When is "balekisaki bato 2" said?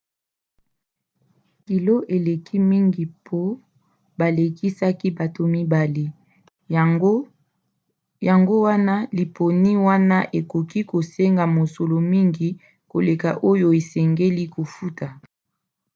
4.17-6.05